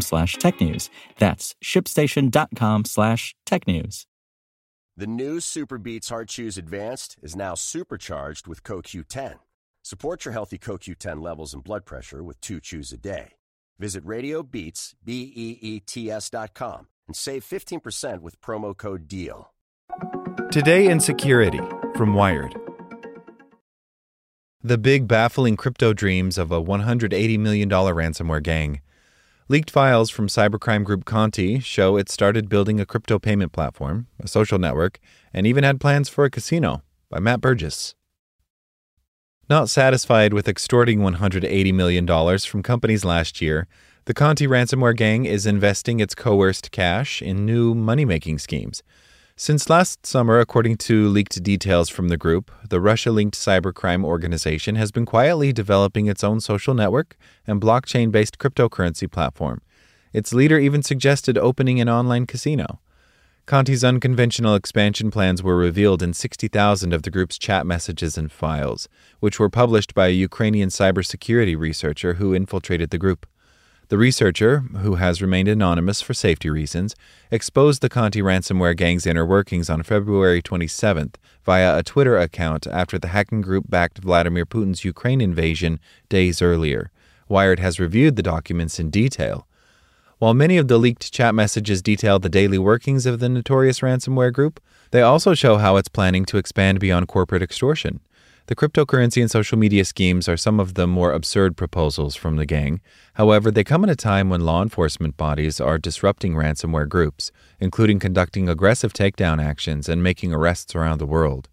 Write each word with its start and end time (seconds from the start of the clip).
slash 0.00 0.34
tech 0.34 0.60
news. 0.60 0.90
That's 1.18 1.54
shipstation.com 1.62 2.84
slash 2.84 3.34
tech 3.44 3.66
news. 3.66 4.06
The 4.96 5.06
new 5.06 5.38
SuperBeets 5.38 6.08
Heart 6.10 6.28
Chews 6.28 6.58
Advanced 6.58 7.16
is 7.22 7.34
now 7.34 7.54
supercharged 7.54 8.46
with 8.46 8.62
CoQ10. 8.62 9.38
Support 9.82 10.24
your 10.24 10.32
healthy 10.32 10.58
CoQ10 10.58 11.22
levels 11.22 11.54
and 11.54 11.64
blood 11.64 11.84
pressure 11.84 12.22
with 12.22 12.40
two 12.40 12.60
chews 12.60 12.92
a 12.92 12.96
day. 12.96 13.32
Visit 13.78 14.04
RadioBeets, 14.04 14.94
B-E-E-T-S 15.04 16.30
dot 16.30 16.54
com 16.54 16.86
and 17.10 17.16
save 17.16 17.44
15% 17.44 18.20
with 18.20 18.40
promo 18.40 18.76
code 18.76 19.08
DEAL. 19.08 19.52
Today 20.52 20.86
in 20.86 21.00
Security 21.00 21.60
from 21.96 22.14
Wired. 22.14 22.54
The 24.62 24.78
big 24.78 25.08
baffling 25.08 25.56
crypto 25.56 25.92
dreams 25.92 26.38
of 26.38 26.52
a 26.52 26.62
$180 26.62 27.36
million 27.40 27.68
ransomware 27.68 28.42
gang. 28.42 28.80
Leaked 29.50 29.68
files 29.68 30.10
from 30.10 30.28
cybercrime 30.28 30.84
group 30.84 31.04
Conti 31.04 31.58
show 31.58 31.96
it 31.96 32.08
started 32.08 32.48
building 32.48 32.78
a 32.78 32.86
crypto 32.86 33.18
payment 33.18 33.50
platform, 33.50 34.06
a 34.20 34.28
social 34.28 34.60
network, 34.60 35.00
and 35.34 35.44
even 35.44 35.64
had 35.64 35.80
plans 35.80 36.08
for 36.08 36.24
a 36.24 36.30
casino 36.30 36.84
by 37.10 37.18
Matt 37.18 37.40
Burgess. 37.40 37.96
Not 39.48 39.68
satisfied 39.68 40.32
with 40.32 40.46
extorting 40.46 41.00
$180 41.00 41.74
million 41.74 42.06
from 42.38 42.62
companies 42.62 43.04
last 43.04 43.40
year, 43.40 43.66
the 44.04 44.14
Conti 44.14 44.46
ransomware 44.46 44.96
gang 44.96 45.24
is 45.24 45.46
investing 45.46 45.98
its 45.98 46.14
coerced 46.14 46.70
cash 46.70 47.20
in 47.20 47.44
new 47.44 47.74
money 47.74 48.04
making 48.04 48.38
schemes. 48.38 48.84
Since 49.42 49.70
last 49.70 50.04
summer, 50.04 50.38
according 50.38 50.76
to 50.88 51.08
leaked 51.08 51.42
details 51.42 51.88
from 51.88 52.08
the 52.08 52.18
group, 52.18 52.50
the 52.68 52.78
Russia 52.78 53.10
linked 53.10 53.38
cybercrime 53.38 54.04
organization 54.04 54.74
has 54.74 54.92
been 54.92 55.06
quietly 55.06 55.50
developing 55.50 56.08
its 56.08 56.22
own 56.22 56.40
social 56.40 56.74
network 56.74 57.16
and 57.46 57.58
blockchain 57.58 58.12
based 58.12 58.36
cryptocurrency 58.36 59.10
platform. 59.10 59.62
Its 60.12 60.34
leader 60.34 60.58
even 60.58 60.82
suggested 60.82 61.38
opening 61.38 61.80
an 61.80 61.88
online 61.88 62.26
casino. 62.26 62.80
Conti's 63.46 63.82
unconventional 63.82 64.54
expansion 64.54 65.10
plans 65.10 65.42
were 65.42 65.56
revealed 65.56 66.02
in 66.02 66.12
60,000 66.12 66.92
of 66.92 67.04
the 67.04 67.10
group's 67.10 67.38
chat 67.38 67.66
messages 67.66 68.18
and 68.18 68.30
files, 68.30 68.90
which 69.20 69.40
were 69.40 69.48
published 69.48 69.94
by 69.94 70.08
a 70.08 70.22
Ukrainian 70.28 70.68
cybersecurity 70.68 71.58
researcher 71.58 72.16
who 72.16 72.34
infiltrated 72.34 72.90
the 72.90 72.98
group. 72.98 73.26
The 73.90 73.98
researcher, 73.98 74.60
who 74.60 74.94
has 74.94 75.20
remained 75.20 75.48
anonymous 75.48 76.00
for 76.00 76.14
safety 76.14 76.48
reasons, 76.48 76.94
exposed 77.28 77.82
the 77.82 77.88
Conti 77.88 78.22
ransomware 78.22 78.76
gang's 78.76 79.04
inner 79.04 79.26
workings 79.26 79.68
on 79.68 79.82
February 79.82 80.40
27th 80.40 81.16
via 81.44 81.76
a 81.76 81.82
Twitter 81.82 82.16
account 82.16 82.68
after 82.68 83.00
the 83.00 83.08
hacking 83.08 83.40
group 83.40 83.68
backed 83.68 83.98
Vladimir 83.98 84.46
Putin's 84.46 84.84
Ukraine 84.84 85.20
invasion 85.20 85.80
days 86.08 86.40
earlier. 86.40 86.92
Wired 87.28 87.58
has 87.58 87.80
reviewed 87.80 88.14
the 88.14 88.22
documents 88.22 88.78
in 88.78 88.90
detail. 88.90 89.48
While 90.18 90.34
many 90.34 90.56
of 90.56 90.68
the 90.68 90.78
leaked 90.78 91.10
chat 91.12 91.34
messages 91.34 91.82
detail 91.82 92.20
the 92.20 92.28
daily 92.28 92.58
workings 92.58 93.06
of 93.06 93.18
the 93.18 93.28
notorious 93.28 93.80
ransomware 93.80 94.32
group, 94.32 94.60
they 94.92 95.02
also 95.02 95.34
show 95.34 95.56
how 95.56 95.74
it's 95.74 95.88
planning 95.88 96.24
to 96.26 96.38
expand 96.38 96.78
beyond 96.78 97.08
corporate 97.08 97.42
extortion. 97.42 97.98
The 98.50 98.56
cryptocurrency 98.56 99.20
and 99.22 99.30
social 99.30 99.56
media 99.56 99.84
schemes 99.84 100.28
are 100.28 100.36
some 100.36 100.58
of 100.58 100.74
the 100.74 100.88
more 100.88 101.12
absurd 101.12 101.56
proposals 101.56 102.16
from 102.16 102.34
the 102.34 102.44
gang. 102.44 102.80
However, 103.14 103.52
they 103.52 103.62
come 103.62 103.84
at 103.84 103.90
a 103.90 103.94
time 103.94 104.28
when 104.28 104.40
law 104.40 104.60
enforcement 104.60 105.16
bodies 105.16 105.60
are 105.60 105.78
disrupting 105.78 106.34
ransomware 106.34 106.88
groups, 106.88 107.30
including 107.60 108.00
conducting 108.00 108.48
aggressive 108.48 108.92
takedown 108.92 109.40
actions 109.40 109.88
and 109.88 110.02
making 110.02 110.34
arrests 110.34 110.74
around 110.74 110.98
the 110.98 111.06
world. 111.06 111.48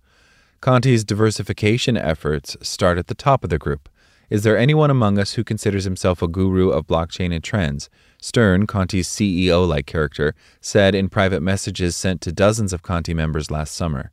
Conti's 0.59 1.03
diversification 1.03 1.97
efforts 1.97 2.57
start 2.63 2.97
at 2.97 3.05
the 3.05 3.13
top 3.13 3.43
of 3.43 3.51
the 3.51 3.59
group. 3.59 3.89
Is 4.31 4.41
there 4.41 4.57
anyone 4.57 4.89
among 4.89 5.19
us 5.19 5.33
who 5.33 5.43
considers 5.43 5.83
himself 5.83 6.23
a 6.23 6.27
guru 6.27 6.71
of 6.71 6.87
blockchain 6.87 7.31
and 7.31 7.43
trends? 7.43 7.91
Stern, 8.19 8.65
Conti's 8.65 9.07
CEO 9.07 9.67
like 9.67 9.85
character, 9.85 10.33
said 10.61 10.95
in 10.95 11.09
private 11.09 11.41
messages 11.43 11.95
sent 11.95 12.21
to 12.21 12.31
dozens 12.31 12.73
of 12.73 12.81
Conti 12.81 13.13
members 13.13 13.51
last 13.51 13.75
summer. 13.75 14.11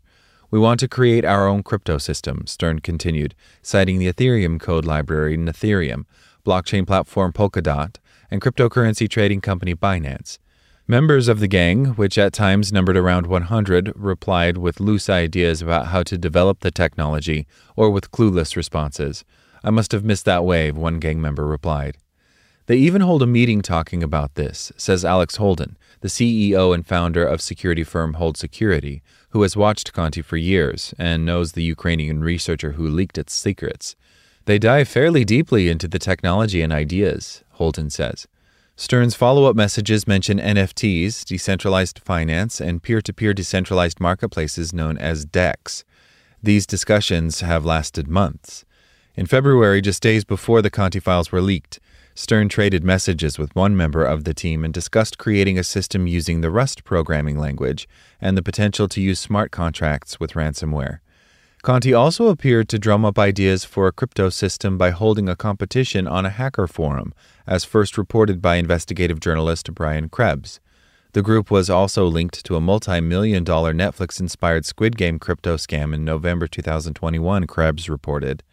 We 0.54 0.60
want 0.60 0.78
to 0.78 0.88
create 0.88 1.24
our 1.24 1.48
own 1.48 1.64
crypto 1.64 1.98
system, 1.98 2.46
Stern 2.46 2.78
continued, 2.78 3.34
citing 3.60 3.98
the 3.98 4.06
Ethereum 4.06 4.60
code 4.60 4.84
library 4.84 5.36
Nethereum, 5.36 6.04
blockchain 6.46 6.86
platform 6.86 7.32
Polkadot, 7.32 7.96
and 8.30 8.40
cryptocurrency 8.40 9.10
trading 9.10 9.40
company 9.40 9.74
Binance. 9.74 10.38
Members 10.86 11.26
of 11.26 11.40
the 11.40 11.48
gang, 11.48 11.86
which 11.96 12.16
at 12.16 12.32
times 12.32 12.72
numbered 12.72 12.96
around 12.96 13.26
100, 13.26 13.94
replied 13.96 14.56
with 14.56 14.78
loose 14.78 15.10
ideas 15.10 15.60
about 15.60 15.88
how 15.88 16.04
to 16.04 16.16
develop 16.16 16.60
the 16.60 16.70
technology 16.70 17.48
or 17.74 17.90
with 17.90 18.12
clueless 18.12 18.54
responses. 18.54 19.24
I 19.64 19.70
must 19.70 19.90
have 19.90 20.04
missed 20.04 20.24
that 20.26 20.44
wave, 20.44 20.76
one 20.76 21.00
gang 21.00 21.20
member 21.20 21.48
replied. 21.48 21.96
They 22.66 22.76
even 22.76 23.02
hold 23.02 23.22
a 23.22 23.26
meeting 23.26 23.60
talking 23.60 24.02
about 24.02 24.36
this, 24.36 24.72
says 24.78 25.04
Alex 25.04 25.36
Holden, 25.36 25.76
the 26.00 26.08
CEO 26.08 26.74
and 26.74 26.86
founder 26.86 27.26
of 27.26 27.42
security 27.42 27.84
firm 27.84 28.14
Hold 28.14 28.38
Security, 28.38 29.02
who 29.30 29.42
has 29.42 29.56
watched 29.56 29.92
Conti 29.92 30.22
for 30.22 30.38
years 30.38 30.94
and 30.98 31.26
knows 31.26 31.52
the 31.52 31.62
Ukrainian 31.62 32.24
researcher 32.24 32.72
who 32.72 32.88
leaked 32.88 33.18
its 33.18 33.34
secrets. 33.34 33.96
They 34.46 34.58
dive 34.58 34.88
fairly 34.88 35.24
deeply 35.24 35.68
into 35.68 35.88
the 35.88 35.98
technology 35.98 36.62
and 36.62 36.72
ideas, 36.72 37.44
Holden 37.52 37.90
says. 37.90 38.26
Stern's 38.76 39.14
follow 39.14 39.44
up 39.44 39.54
messages 39.54 40.06
mention 40.06 40.38
NFTs, 40.38 41.24
decentralized 41.24 42.00
finance, 42.00 42.60
and 42.60 42.82
peer 42.82 43.00
to 43.02 43.12
peer 43.12 43.34
decentralized 43.34 44.00
marketplaces 44.00 44.72
known 44.72 44.96
as 44.98 45.26
DEX. 45.26 45.84
These 46.42 46.66
discussions 46.66 47.40
have 47.40 47.64
lasted 47.64 48.08
months. 48.08 48.64
In 49.14 49.26
February, 49.26 49.80
just 49.80 50.02
days 50.02 50.24
before 50.24 50.60
the 50.60 50.70
Conti 50.70 50.98
files 50.98 51.30
were 51.30 51.40
leaked, 51.40 51.78
Stern 52.16 52.48
traded 52.48 52.84
messages 52.84 53.40
with 53.40 53.56
one 53.56 53.76
member 53.76 54.04
of 54.04 54.22
the 54.22 54.32
team 54.32 54.64
and 54.64 54.72
discussed 54.72 55.18
creating 55.18 55.58
a 55.58 55.64
system 55.64 56.06
using 56.06 56.40
the 56.40 56.50
Rust 56.50 56.84
programming 56.84 57.36
language 57.36 57.88
and 58.20 58.38
the 58.38 58.42
potential 58.42 58.86
to 58.88 59.00
use 59.00 59.18
smart 59.18 59.50
contracts 59.50 60.20
with 60.20 60.34
ransomware. 60.34 61.00
Conti 61.62 61.92
also 61.92 62.28
appeared 62.28 62.68
to 62.68 62.78
drum 62.78 63.04
up 63.04 63.18
ideas 63.18 63.64
for 63.64 63.88
a 63.88 63.92
crypto 63.92 64.28
system 64.28 64.78
by 64.78 64.90
holding 64.90 65.28
a 65.28 65.34
competition 65.34 66.06
on 66.06 66.24
a 66.24 66.30
hacker 66.30 66.68
forum, 66.68 67.12
as 67.48 67.64
first 67.64 67.98
reported 67.98 68.40
by 68.40 68.56
investigative 68.56 69.18
journalist 69.18 69.74
Brian 69.74 70.08
Krebs. 70.08 70.60
The 71.14 71.22
group 71.22 71.50
was 71.50 71.70
also 71.70 72.06
linked 72.06 72.44
to 72.44 72.54
a 72.54 72.60
multi 72.60 73.00
million 73.00 73.42
dollar 73.42 73.74
Netflix 73.74 74.20
inspired 74.20 74.64
Squid 74.64 74.96
Game 74.96 75.18
crypto 75.18 75.56
scam 75.56 75.92
in 75.92 76.04
November 76.04 76.46
2021, 76.46 77.46
Krebs 77.48 77.88
reported. 77.88 78.44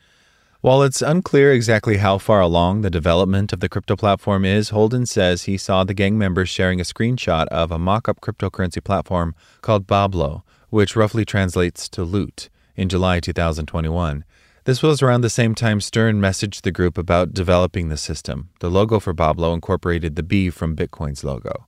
While 0.61 0.83
it's 0.83 1.01
unclear 1.01 1.51
exactly 1.51 1.97
how 1.97 2.19
far 2.19 2.39
along 2.39 2.81
the 2.81 2.91
development 2.91 3.51
of 3.51 3.61
the 3.61 3.69
crypto 3.69 3.95
platform 3.95 4.45
is, 4.45 4.69
Holden 4.69 5.07
says 5.07 5.43
he 5.43 5.57
saw 5.57 5.83
the 5.83 5.95
gang 5.95 6.19
members 6.19 6.49
sharing 6.49 6.79
a 6.79 6.83
screenshot 6.83 7.47
of 7.47 7.71
a 7.71 7.79
mock 7.79 8.07
up 8.07 8.21
cryptocurrency 8.21 8.83
platform 8.83 9.33
called 9.61 9.87
Bablo, 9.87 10.43
which 10.69 10.95
roughly 10.95 11.25
translates 11.25 11.89
to 11.89 12.03
loot, 12.03 12.51
in 12.75 12.89
July 12.89 13.19
2021. 13.19 14.23
This 14.65 14.83
was 14.83 15.01
around 15.01 15.21
the 15.21 15.31
same 15.31 15.55
time 15.55 15.81
Stern 15.81 16.21
messaged 16.21 16.61
the 16.61 16.71
group 16.71 16.95
about 16.95 17.33
developing 17.33 17.89
the 17.89 17.97
system. 17.97 18.49
The 18.59 18.69
logo 18.69 18.99
for 18.99 19.15
Bablo 19.15 19.55
incorporated 19.55 20.15
the 20.15 20.21
B 20.21 20.51
from 20.51 20.75
Bitcoin's 20.75 21.23
logo. 21.23 21.65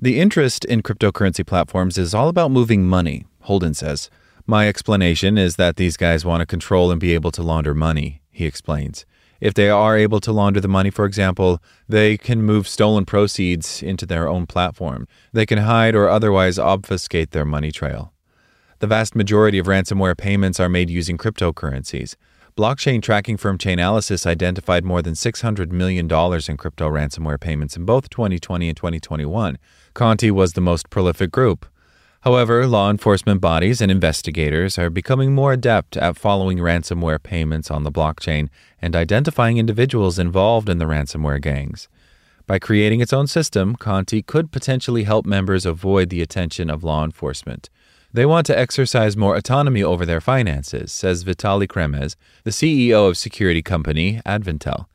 The 0.00 0.18
interest 0.18 0.64
in 0.64 0.82
cryptocurrency 0.82 1.46
platforms 1.46 1.98
is 1.98 2.14
all 2.14 2.30
about 2.30 2.50
moving 2.50 2.86
money, 2.86 3.26
Holden 3.40 3.74
says. 3.74 4.08
My 4.46 4.68
explanation 4.68 5.38
is 5.38 5.56
that 5.56 5.76
these 5.76 5.96
guys 5.96 6.24
want 6.24 6.40
to 6.40 6.46
control 6.46 6.90
and 6.90 7.00
be 7.00 7.14
able 7.14 7.30
to 7.30 7.42
launder 7.42 7.74
money, 7.74 8.20
he 8.30 8.44
explains. 8.44 9.06
If 9.40 9.54
they 9.54 9.70
are 9.70 9.96
able 9.96 10.20
to 10.20 10.32
launder 10.32 10.60
the 10.60 10.68
money, 10.68 10.90
for 10.90 11.06
example, 11.06 11.62
they 11.88 12.18
can 12.18 12.42
move 12.42 12.68
stolen 12.68 13.06
proceeds 13.06 13.82
into 13.82 14.04
their 14.04 14.28
own 14.28 14.46
platform. 14.46 15.08
They 15.32 15.46
can 15.46 15.58
hide 15.58 15.94
or 15.94 16.10
otherwise 16.10 16.58
obfuscate 16.58 17.30
their 17.30 17.46
money 17.46 17.72
trail. 17.72 18.12
The 18.80 18.86
vast 18.86 19.14
majority 19.14 19.58
of 19.58 19.66
ransomware 19.66 20.16
payments 20.16 20.60
are 20.60 20.68
made 20.68 20.90
using 20.90 21.16
cryptocurrencies. 21.16 22.14
Blockchain 22.54 23.02
tracking 23.02 23.38
firm 23.38 23.56
Chainalysis 23.56 24.26
identified 24.26 24.84
more 24.84 25.00
than 25.00 25.14
$600 25.14 25.72
million 25.72 26.04
in 26.04 26.56
crypto 26.58 26.90
ransomware 26.90 27.40
payments 27.40 27.76
in 27.76 27.86
both 27.86 28.10
2020 28.10 28.68
and 28.68 28.76
2021. 28.76 29.58
Conti 29.94 30.30
was 30.30 30.52
the 30.52 30.60
most 30.60 30.90
prolific 30.90 31.30
group. 31.30 31.66
However, 32.24 32.66
law 32.66 32.90
enforcement 32.90 33.42
bodies 33.42 33.82
and 33.82 33.92
investigators 33.92 34.78
are 34.78 34.88
becoming 34.88 35.34
more 35.34 35.52
adept 35.52 35.94
at 35.98 36.16
following 36.16 36.56
ransomware 36.56 37.22
payments 37.22 37.70
on 37.70 37.84
the 37.84 37.92
blockchain 37.92 38.48
and 38.80 38.96
identifying 38.96 39.58
individuals 39.58 40.18
involved 40.18 40.70
in 40.70 40.78
the 40.78 40.86
ransomware 40.86 41.38
gangs. 41.38 41.86
By 42.46 42.58
creating 42.58 43.00
its 43.00 43.12
own 43.12 43.26
system, 43.26 43.76
Conti 43.76 44.22
could 44.22 44.52
potentially 44.52 45.02
help 45.02 45.26
members 45.26 45.66
avoid 45.66 46.08
the 46.08 46.22
attention 46.22 46.70
of 46.70 46.82
law 46.82 47.04
enforcement. 47.04 47.68
They 48.10 48.24
want 48.24 48.46
to 48.46 48.58
exercise 48.58 49.18
more 49.18 49.36
autonomy 49.36 49.82
over 49.82 50.06
their 50.06 50.22
finances, 50.22 50.92
says 50.92 51.24
Vitali 51.24 51.66
Kremez, 51.66 52.16
the 52.44 52.52
CEO 52.52 53.06
of 53.06 53.18
security 53.18 53.60
company 53.60 54.22
AdvIntel. 54.24 54.86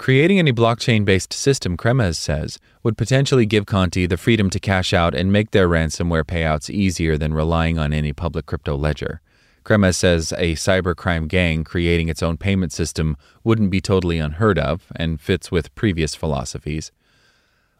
Creating 0.00 0.38
any 0.38 0.50
blockchain 0.50 1.04
based 1.04 1.30
system, 1.30 1.76
Kremez 1.76 2.16
says, 2.16 2.58
would 2.82 2.96
potentially 2.96 3.44
give 3.44 3.66
Conti 3.66 4.06
the 4.06 4.16
freedom 4.16 4.48
to 4.48 4.58
cash 4.58 4.94
out 4.94 5.14
and 5.14 5.30
make 5.30 5.50
their 5.50 5.68
ransomware 5.68 6.24
payouts 6.24 6.70
easier 6.70 7.18
than 7.18 7.34
relying 7.34 7.78
on 7.78 7.92
any 7.92 8.14
public 8.14 8.46
crypto 8.46 8.76
ledger. 8.76 9.20
Kremez 9.62 9.96
says 9.96 10.32
a 10.38 10.54
cybercrime 10.54 11.28
gang 11.28 11.64
creating 11.64 12.08
its 12.08 12.22
own 12.22 12.38
payment 12.38 12.72
system 12.72 13.14
wouldn't 13.44 13.70
be 13.70 13.82
totally 13.82 14.18
unheard 14.18 14.58
of 14.58 14.86
and 14.96 15.20
fits 15.20 15.52
with 15.52 15.74
previous 15.74 16.14
philosophies. 16.14 16.92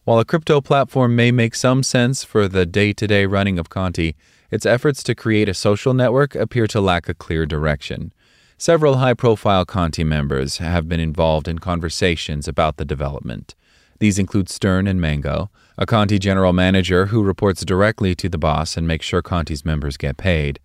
While 0.05 0.19
a 0.19 0.27
crypto 0.27 0.61
platform 0.61 1.17
may 1.17 1.33
make 1.33 1.55
some 1.55 1.83
sense 1.83 2.23
for 2.23 2.49
the 2.49 2.67
day 2.67 2.93
to 2.93 3.07
day 3.07 3.25
running 3.25 3.59
of 3.59 3.71
Conti, 3.71 4.15
its 4.51 4.67
efforts 4.67 5.03
to 5.05 5.15
create 5.15 5.49
a 5.49 5.55
social 5.55 5.95
network 5.95 6.35
appear 6.35 6.67
to 6.67 6.83
lack 6.83 7.09
a 7.09 7.15
clear 7.15 7.47
direction. 7.47 8.13
Several 8.61 8.97
high 8.97 9.15
profile 9.15 9.65
Conti 9.65 10.05
members 10.05 10.59
have 10.59 10.87
been 10.87 11.01
involved 11.01 11.49
in 11.49 11.61
conversations 11.61 12.47
about 12.47 12.77
the 12.77 12.85
development. 12.85 13.55
These 14.01 14.19
include 14.19 14.51
Stern 14.51 14.87
and 14.87 15.01
Mango, 15.01 15.51
a 15.79 15.87
Conti 15.87 16.19
general 16.19 16.53
manager 16.53 17.07
who 17.07 17.23
reports 17.23 17.65
directly 17.65 18.15
to 18.17 18.29
the 18.29 18.37
boss 18.37 18.77
and 18.77 18.87
makes 18.87 19.07
sure 19.07 19.23
Conti's 19.23 19.65
members 19.65 19.97
get 19.97 20.19
paid. 20.19 20.61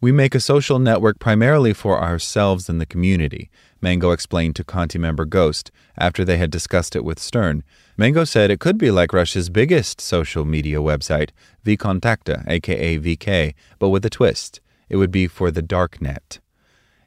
We 0.00 0.12
make 0.12 0.36
a 0.36 0.40
social 0.40 0.78
network 0.78 1.18
primarily 1.18 1.72
for 1.72 2.00
ourselves 2.00 2.68
and 2.68 2.80
the 2.80 2.86
community, 2.86 3.50
Mango 3.80 4.12
explained 4.12 4.54
to 4.54 4.64
Conti 4.64 5.00
member 5.00 5.24
Ghost 5.24 5.72
after 5.98 6.24
they 6.24 6.36
had 6.36 6.52
discussed 6.52 6.94
it 6.94 7.04
with 7.04 7.18
Stern. 7.18 7.64
Mango 7.96 8.22
said 8.22 8.52
it 8.52 8.60
could 8.60 8.78
be 8.78 8.92
like 8.92 9.12
Russia's 9.12 9.50
biggest 9.50 10.00
social 10.00 10.44
media 10.44 10.78
website, 10.78 11.30
VKontakte, 11.66 12.46
aka 12.46 12.98
VK, 13.00 13.54
but 13.80 13.88
with 13.88 14.06
a 14.06 14.10
twist. 14.10 14.60
It 14.88 14.94
would 14.94 15.10
be 15.10 15.26
for 15.26 15.50
the 15.50 15.60
dark 15.60 16.00
net. 16.00 16.38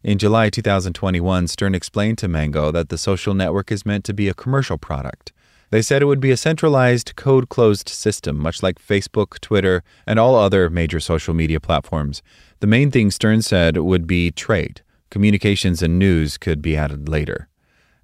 In 0.05 0.19
July 0.19 0.51
2021, 0.51 1.47
Stern 1.47 1.73
explained 1.73 2.19
to 2.19 2.27
Mango 2.27 2.69
that 2.69 2.89
the 2.89 2.97
social 2.97 3.33
network 3.33 3.71
is 3.71 3.87
meant 3.87 4.03
to 4.03 4.13
be 4.13 4.29
a 4.29 4.35
commercial 4.35 4.77
product. 4.77 5.33
They 5.71 5.81
said 5.81 6.03
it 6.03 6.05
would 6.05 6.19
be 6.19 6.29
a 6.29 6.37
centralized, 6.37 7.15
code 7.15 7.49
closed 7.49 7.89
system, 7.89 8.37
much 8.37 8.61
like 8.61 8.77
Facebook, 8.77 9.39
Twitter, 9.39 9.81
and 10.05 10.19
all 10.19 10.35
other 10.35 10.69
major 10.69 10.99
social 10.99 11.33
media 11.33 11.59
platforms. 11.59 12.21
The 12.59 12.67
main 12.67 12.91
thing 12.91 13.09
Stern 13.09 13.41
said 13.41 13.77
would 13.77 14.05
be 14.05 14.29
trade. 14.29 14.81
Communications 15.09 15.81
and 15.81 15.97
news 15.97 16.37
could 16.37 16.61
be 16.61 16.77
added 16.77 17.09
later. 17.09 17.47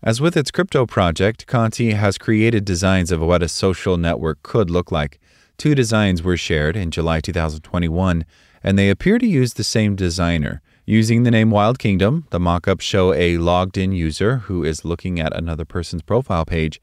As 0.01 0.19
with 0.19 0.35
its 0.35 0.49
crypto 0.49 0.87
project, 0.87 1.45
Conti 1.45 1.91
has 1.91 2.17
created 2.17 2.65
designs 2.65 3.11
of 3.11 3.21
what 3.21 3.43
a 3.43 3.47
social 3.47 3.97
network 3.97 4.41
could 4.41 4.71
look 4.71 4.91
like. 4.91 5.19
Two 5.55 5.75
designs 5.75 6.23
were 6.23 6.35
shared 6.35 6.75
in 6.75 6.89
July 6.89 7.19
2021, 7.19 8.25
and 8.63 8.79
they 8.79 8.89
appear 8.89 9.19
to 9.19 9.27
use 9.27 9.53
the 9.53 9.63
same 9.63 9.95
designer. 9.95 10.63
Using 10.91 11.23
the 11.23 11.31
name 11.31 11.51
Wild 11.51 11.79
Kingdom, 11.79 12.27
the 12.31 12.37
mockups 12.37 12.81
show 12.81 13.13
a 13.13 13.37
logged 13.37 13.77
in 13.77 13.93
user 13.93 14.39
who 14.39 14.65
is 14.65 14.83
looking 14.83 15.21
at 15.21 15.33
another 15.33 15.63
person's 15.63 16.01
profile 16.01 16.43
page. 16.43 16.81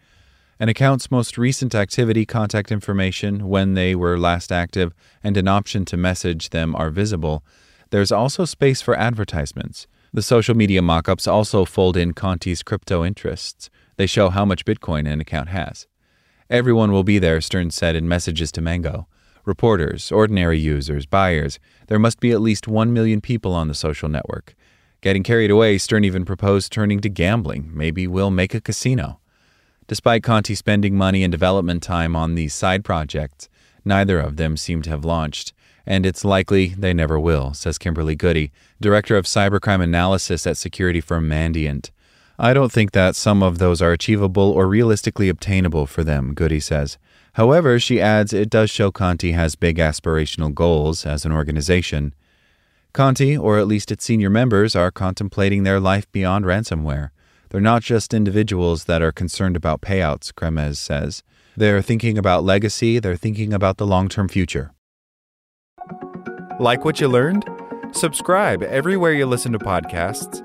An 0.58 0.70
account's 0.70 1.10
most 1.10 1.36
recent 1.36 1.74
activity, 1.74 2.24
contact 2.24 2.72
information, 2.72 3.50
when 3.50 3.74
they 3.74 3.94
were 3.94 4.18
last 4.18 4.50
active, 4.50 4.94
and 5.22 5.36
an 5.36 5.46
option 5.46 5.84
to 5.84 5.98
message 5.98 6.48
them 6.48 6.74
are 6.74 6.88
visible. 6.88 7.44
There's 7.90 8.10
also 8.10 8.46
space 8.46 8.80
for 8.80 8.96
advertisements. 8.96 9.86
The 10.14 10.22
social 10.22 10.54
media 10.54 10.80
mockups 10.80 11.30
also 11.30 11.66
fold 11.66 11.98
in 11.98 12.14
Conti's 12.14 12.62
crypto 12.62 13.04
interests. 13.04 13.68
They 13.98 14.06
show 14.06 14.30
how 14.30 14.46
much 14.46 14.64
Bitcoin 14.64 15.06
an 15.06 15.20
account 15.20 15.50
has. 15.50 15.86
Everyone 16.48 16.92
will 16.92 17.04
be 17.04 17.18
there, 17.18 17.42
Stern 17.42 17.70
said 17.72 17.94
in 17.94 18.08
messages 18.08 18.50
to 18.52 18.62
Mango 18.62 19.06
reporters, 19.48 20.12
ordinary 20.12 20.58
users, 20.58 21.06
buyers. 21.06 21.58
There 21.88 21.98
must 21.98 22.20
be 22.20 22.30
at 22.30 22.40
least 22.40 22.68
1 22.68 22.92
million 22.92 23.20
people 23.20 23.54
on 23.54 23.66
the 23.66 23.74
social 23.74 24.08
network. 24.08 24.54
Getting 25.00 25.22
carried 25.22 25.50
away, 25.50 25.78
Stern 25.78 26.04
even 26.04 26.24
proposed 26.24 26.70
turning 26.70 27.00
to 27.00 27.08
gambling. 27.08 27.70
Maybe 27.72 28.06
we'll 28.06 28.30
make 28.30 28.54
a 28.54 28.60
casino. 28.60 29.18
Despite 29.86 30.22
Conti 30.22 30.54
spending 30.54 30.96
money 30.96 31.24
and 31.24 31.32
development 31.32 31.82
time 31.82 32.14
on 32.14 32.34
these 32.34 32.52
side 32.52 32.84
projects, 32.84 33.48
neither 33.84 34.20
of 34.20 34.36
them 34.36 34.56
seem 34.56 34.82
to 34.82 34.90
have 34.90 35.04
launched, 35.04 35.54
and 35.86 36.04
it's 36.04 36.24
likely 36.24 36.68
they 36.68 36.92
never 36.92 37.18
will, 37.18 37.54
says 37.54 37.78
Kimberly 37.78 38.14
Goody, 38.14 38.52
director 38.80 39.16
of 39.16 39.24
cybercrime 39.24 39.82
analysis 39.82 40.46
at 40.46 40.58
security 40.58 41.00
firm 41.00 41.28
Mandiant. 41.28 41.90
I 42.40 42.54
don't 42.54 42.70
think 42.70 42.92
that 42.92 43.16
some 43.16 43.42
of 43.42 43.58
those 43.58 43.82
are 43.82 43.90
achievable 43.90 44.52
or 44.52 44.68
realistically 44.68 45.28
obtainable 45.28 45.86
for 45.86 46.04
them, 46.04 46.34
Goody 46.34 46.60
says. 46.60 46.96
However, 47.32 47.80
she 47.80 48.00
adds 48.00 48.32
it 48.32 48.48
does 48.48 48.70
show 48.70 48.92
Conti 48.92 49.32
has 49.32 49.56
big 49.56 49.78
aspirational 49.78 50.54
goals 50.54 51.04
as 51.04 51.24
an 51.24 51.32
organization. 51.32 52.14
Conti, 52.92 53.36
or 53.36 53.58
at 53.58 53.66
least 53.66 53.90
its 53.90 54.04
senior 54.04 54.30
members, 54.30 54.76
are 54.76 54.92
contemplating 54.92 55.64
their 55.64 55.80
life 55.80 56.10
beyond 56.12 56.44
ransomware. 56.44 57.10
They're 57.50 57.60
not 57.60 57.82
just 57.82 58.14
individuals 58.14 58.84
that 58.84 59.02
are 59.02 59.12
concerned 59.12 59.56
about 59.56 59.80
payouts, 59.80 60.32
Kremez 60.32 60.76
says. 60.76 61.24
They're 61.56 61.82
thinking 61.82 62.16
about 62.16 62.44
legacy, 62.44 63.00
they're 63.00 63.16
thinking 63.16 63.52
about 63.52 63.78
the 63.78 63.86
long 63.86 64.08
term 64.08 64.28
future. 64.28 64.70
Like 66.60 66.84
what 66.84 67.00
you 67.00 67.08
learned? 67.08 67.44
Subscribe 67.92 68.62
everywhere 68.62 69.12
you 69.12 69.26
listen 69.26 69.52
to 69.52 69.58
podcasts 69.58 70.44